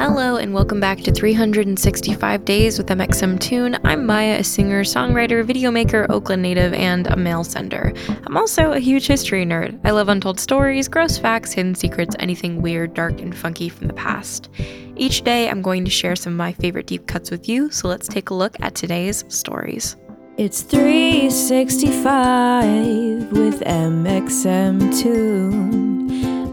[0.00, 3.78] Hello, and welcome back to 365 Days with mxmtoon.
[3.84, 7.92] I'm Maya, a singer, songwriter, video maker, Oakland native, and a mail sender.
[8.24, 9.78] I'm also a huge history nerd.
[9.84, 13.92] I love untold stories, gross facts, hidden secrets, anything weird, dark, and funky from the
[13.92, 14.48] past.
[14.96, 17.86] Each day, I'm going to share some of my favorite deep cuts with you, so
[17.86, 19.98] let's take a look at today's stories.
[20.38, 24.94] It's 365 with mxmtoon.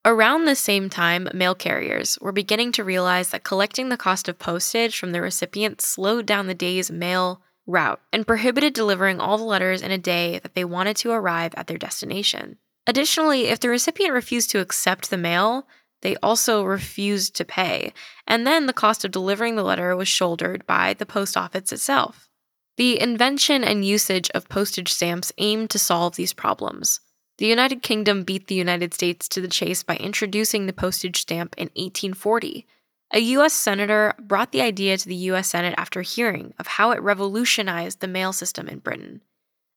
[0.08, 4.38] Around the same time, mail carriers were beginning to realize that collecting the cost of
[4.38, 9.44] postage from the recipient slowed down the day's mail route and prohibited delivering all the
[9.44, 12.60] letters in a day that they wanted to arrive at their destination.
[12.86, 15.66] Additionally, if the recipient refused to accept the mail,
[16.04, 17.92] they also refused to pay,
[18.28, 22.30] and then the cost of delivering the letter was shouldered by the post office itself.
[22.78, 27.00] The invention and usage of postage stamps aimed to solve these problems.
[27.38, 31.54] The United Kingdom beat the United States to the chase by introducing the postage stamp
[31.58, 32.66] in 1840.
[33.14, 33.54] A U.S.
[33.54, 35.50] Senator brought the idea to the U.S.
[35.50, 39.22] Senate after hearing of how it revolutionized the mail system in Britain.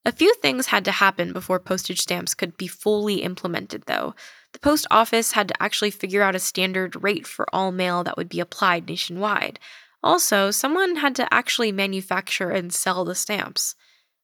[0.05, 4.15] A few things had to happen before postage stamps could be fully implemented, though.
[4.53, 8.17] The post office had to actually figure out a standard rate for all mail that
[8.17, 9.59] would be applied nationwide.
[10.03, 13.75] Also, someone had to actually manufacture and sell the stamps.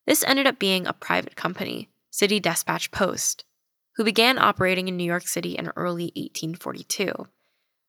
[0.06, 3.44] This ended up being a private company, City Dispatch Post,
[3.97, 7.12] who began operating in New York City in early 1842.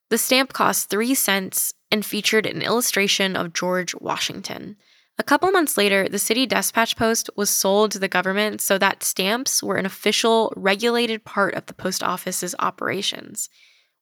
[0.09, 4.77] The stamp cost three cents and featured an illustration of George Washington.
[5.19, 9.03] A couple months later, the City Dispatch Post was sold to the government so that
[9.03, 13.47] stamps were an official, regulated part of the post office's operations.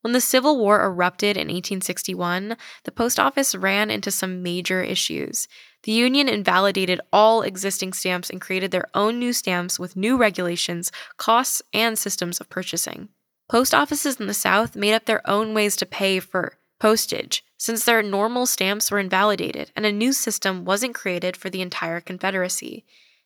[0.03, 5.47] When the Civil War erupted in 1861, the post office ran into some major issues.
[5.83, 10.91] The Union invalidated all existing stamps and created their own new stamps with new regulations,
[11.15, 13.07] costs, and systems of purchasing.
[13.49, 17.85] Post offices in the South made up their own ways to pay for postage, since
[17.85, 22.83] their normal stamps were invalidated and a new system wasn't created for the entire Confederacy.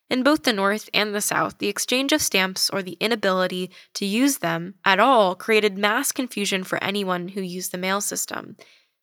[0.09, 4.05] In both the North and the South, the exchange of stamps or the inability to
[4.05, 8.55] use them at all created mass confusion for anyone who used the mail system.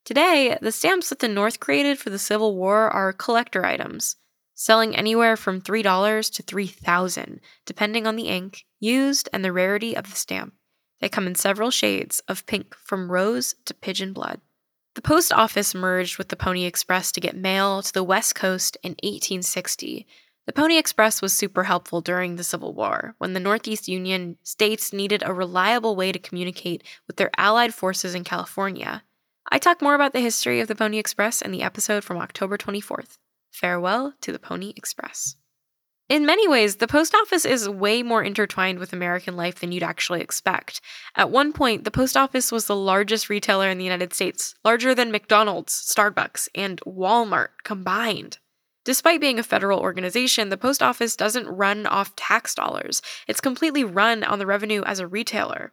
[0.05, 4.17] Today, the stamps that the North created for the Civil War are collector items,
[4.55, 10.09] selling anywhere from $3 to 3,000, depending on the ink used and the rarity of
[10.11, 10.55] the stamp.
[11.01, 14.41] They come in several shades of pink from rose to pigeon blood.
[14.95, 18.79] The post office merged with the Pony Express to get mail to the West Coast
[18.83, 20.07] in 1860
[20.47, 24.93] the Pony Express was super helpful during the Civil War, when the Northeast Union states
[24.93, 29.03] needed a reliable way to communicate with their allied forces in California.
[29.51, 32.59] I talk more about the history of the Pony Express in the episode from October
[32.59, 33.19] 24th.
[33.53, 35.37] Farewell to the Pony Express.
[36.11, 39.83] In many ways, the post office is way more intertwined with American life than you'd
[39.83, 40.83] actually expect.
[41.17, 44.95] At one point, the post office was the largest retailer in the United States, larger
[44.95, 48.39] than McDonald's, Starbucks, and Walmart combined.
[48.85, 53.01] Despite being a federal organization, the post office doesn't run off tax dollars.
[53.27, 55.73] It's completely run on the revenue as a retailer.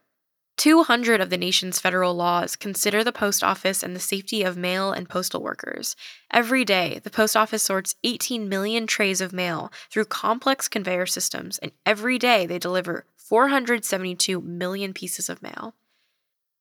[0.58, 4.92] 200 of the nation's federal laws consider the post office and the safety of mail
[4.92, 5.96] and postal workers.
[6.31, 11.58] Every day, the post office sorts 18 million trays of mail through complex conveyor systems,
[11.60, 15.74] and every day they deliver 472 million pieces of mail.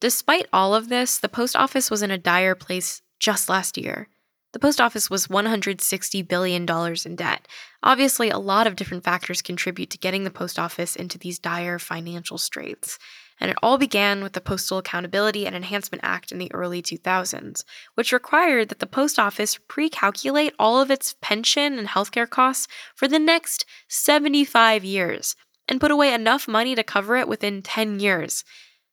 [0.00, 4.08] Despite all of this, the post office was in a dire place just last year.
[4.52, 6.66] The post office was $160 billion
[7.04, 7.46] in debt.
[7.82, 11.78] Obviously, a lot of different factors contribute to getting the post office into these dire
[11.78, 12.98] financial straits.
[13.38, 17.64] And it all began with the Postal Accountability and Enhancement Act in the early 2000s,
[17.94, 22.68] which required that the post office pre calculate all of its pension and healthcare costs
[22.94, 25.36] for the next 75 years
[25.68, 28.44] and put away enough money to cover it within 10 years.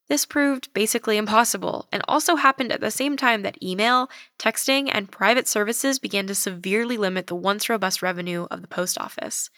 [0.10, 4.10] This proved basically impossible and also happened at the same time that email,
[4.40, 8.98] texting, and private services began to severely limit the once robust revenue of the post
[8.98, 9.50] office.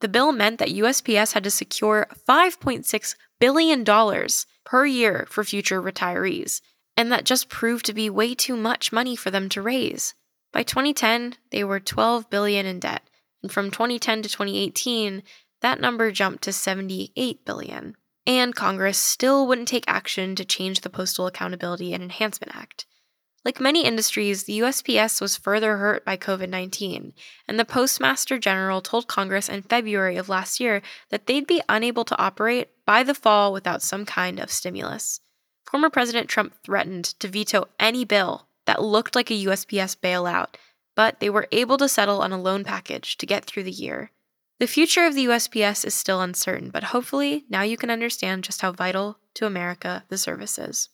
[0.00, 3.84] The bill meant that USPS had to secure $5.6 billion
[4.64, 6.60] per year for future retirees,
[6.96, 10.14] and that just proved to be way too much money for them to raise.
[10.52, 13.08] By 2010, they were 12 billion in debt,
[13.42, 15.22] and from 2010 to 2018,
[15.62, 17.96] that number jumped to 78 billion
[18.28, 22.84] and Congress still wouldn't take action to change the Postal Accountability and Enhancement Act.
[23.42, 27.14] Like many industries, the USPS was further hurt by COVID 19,
[27.48, 32.04] and the Postmaster General told Congress in February of last year that they'd be unable
[32.04, 35.20] to operate by the fall without some kind of stimulus.
[35.64, 40.48] Former President Trump threatened to veto any bill that looked like a USPS bailout,
[40.94, 44.10] but they were able to settle on a loan package to get through the year.
[44.58, 48.60] The future of the USPS is still uncertain, but hopefully now you can understand just
[48.60, 50.88] how vital to America the service is.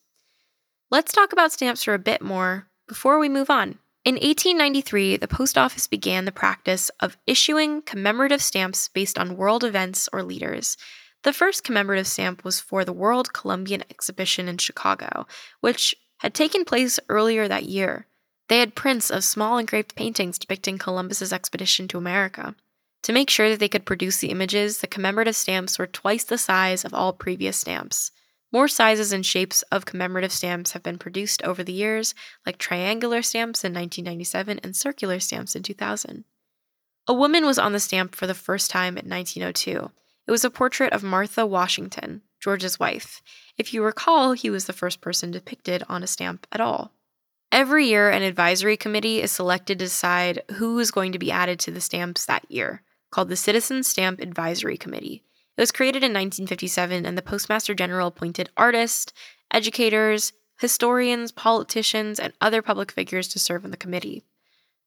[0.90, 3.78] Let's talk about stamps for a bit more before we move on.
[4.04, 9.64] In 1893, the post office began the practice of issuing commemorative stamps based on world
[9.64, 10.76] events or leaders.
[11.22, 15.26] The first commemorative stamp was for the World Columbian Exhibition in Chicago,
[15.60, 18.06] which had taken place earlier that year.
[18.48, 22.54] They had prints of small engraved paintings depicting Columbus's expedition to America.
[23.04, 26.38] To make sure that they could produce the images, the commemorative stamps were twice the
[26.38, 28.10] size of all previous stamps.
[28.50, 32.14] More sizes and shapes of commemorative stamps have been produced over the years,
[32.46, 36.24] like triangular stamps in 1997 and circular stamps in 2000.
[37.06, 39.90] A woman was on the stamp for the first time in 1902.
[40.26, 43.20] It was a portrait of Martha Washington, George's wife.
[43.58, 46.92] If you recall, he was the first person depicted on a stamp at all.
[47.52, 51.60] Every year, an advisory committee is selected to decide who is going to be added
[51.60, 52.80] to the stamps that year
[53.14, 55.22] called the Citizen Stamp Advisory Committee.
[55.56, 59.12] It was created in 1957, and the Postmaster General appointed artists,
[59.52, 64.24] educators, historians, politicians, and other public figures to serve on the committee.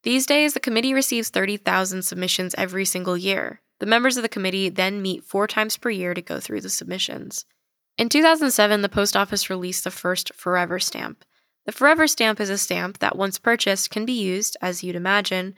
[0.04, 3.62] These days, the committee receives 30,000 submissions every single year.
[3.80, 6.70] The members of the committee then meet four times per year to go through the
[6.70, 7.46] submissions.
[7.98, 11.24] In 2007, the post office released the first Forever stamp.
[11.66, 15.56] The Forever stamp is a stamp that, once purchased, can be used, as you'd imagine,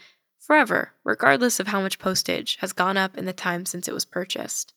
[0.50, 4.04] forever, regardless of how much postage has gone up in the time since it was
[4.04, 4.74] purchased.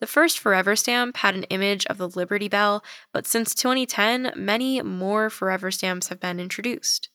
[0.00, 2.82] The first Forever stamp had an image of the Liberty Bell,
[3.12, 7.10] but since 2010, many more Forever stamps have been introduced.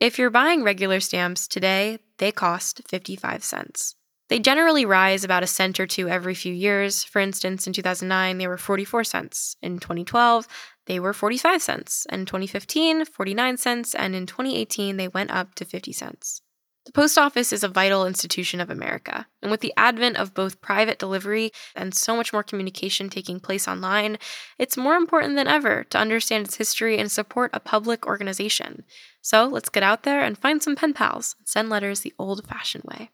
[0.00, 3.94] If you're buying regular stamps today, they cost 55 cents.
[4.28, 7.04] They generally rise about a cent or two every few years.
[7.04, 9.56] For instance, in 2009, they were 44 cents.
[9.62, 10.48] In 2012,
[10.86, 12.08] they were 45 cents.
[12.10, 13.94] In 2015, 49 cents.
[13.94, 16.42] And in 2018, they went up to 50 cents.
[16.86, 20.60] The post office is a vital institution of America, and with the advent of both
[20.60, 24.18] private delivery and so much more communication taking place online,
[24.56, 28.84] it's more important than ever to understand its history and support a public organization.
[29.20, 32.46] So let's get out there and find some pen pals and send letters the old
[32.46, 33.10] fashioned way.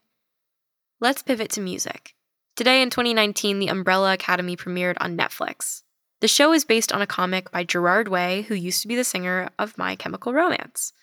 [0.99, 2.13] Let's pivot to music.
[2.55, 5.81] Today in 2019, the Umbrella Academy premiered on Netflix.
[6.21, 9.03] The show is based on a comic by Gerard Way, who used to be the
[9.03, 10.93] singer of My Chemical Romance.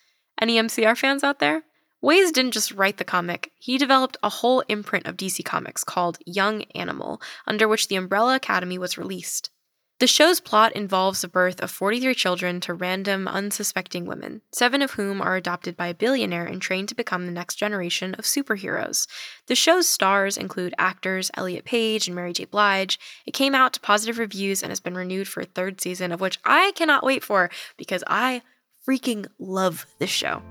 [0.40, 1.64] Any MCR fans out there?
[2.02, 6.19] Ways didn't just write the comic, he developed a whole imprint of DC Comics called
[6.25, 9.50] Young Animal, under which the Umbrella Academy was released.
[9.99, 14.92] The show's plot involves the birth of 43 children to random, unsuspecting women, seven of
[14.92, 19.07] whom are adopted by a billionaire and trained to become the next generation of superheroes.
[19.47, 22.47] The show's stars include actors Elliot Page and Mary J.
[22.47, 22.99] Blige.
[23.26, 26.21] It came out to positive reviews and has been renewed for a third season, of
[26.23, 28.40] which I cannot wait for because I
[28.88, 30.42] freaking love this show.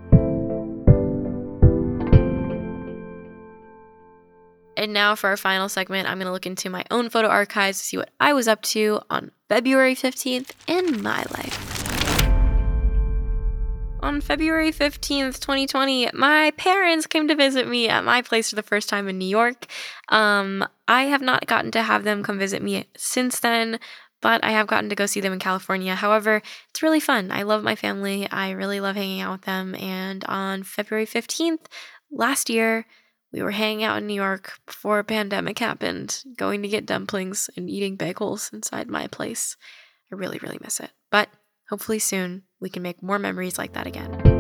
[4.89, 7.77] And now for our final segment, I'm going to look into my own photo archives
[7.77, 11.86] to see what I was up to on February 15th in my life.
[14.01, 18.63] on February 15th, 2020, my parents came to visit me at my place for the
[18.63, 19.67] first time in New York.
[20.08, 23.79] Um, I have not gotten to have them come visit me since then,
[24.22, 25.93] but I have gotten to go see them in California.
[25.93, 26.41] However,
[26.72, 27.31] it's really fun.
[27.31, 28.27] I love my family.
[28.31, 29.75] I really love hanging out with them.
[29.75, 31.67] And on February 15th
[32.10, 32.88] last year,
[33.31, 37.50] we were hanging out in New York before a pandemic happened, going to get dumplings
[37.55, 39.55] and eating bagels inside my place.
[40.12, 40.91] I really, really miss it.
[41.12, 41.29] But
[41.69, 44.39] hopefully soon we can make more memories like that again.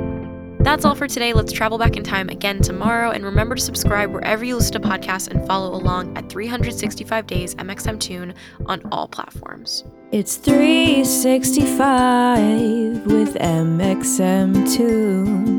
[0.61, 1.31] That's all for today.
[1.31, 3.11] Let's travel back in time again tomorrow.
[3.11, 7.55] And remember to subscribe wherever you listen to podcasts and follow along at 365 Days
[7.55, 9.85] mxmtoon on all platforms.
[10.11, 15.58] It's 365 with mxmtoon.